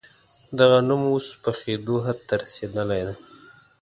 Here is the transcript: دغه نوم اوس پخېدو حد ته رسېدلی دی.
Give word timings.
دغه 0.59 0.77
نوم 0.87 1.01
اوس 1.11 1.25
پخېدو 1.43 1.95
حد 2.05 2.17
ته 2.27 2.33
رسېدلی 2.43 3.01
دی. 3.07 3.15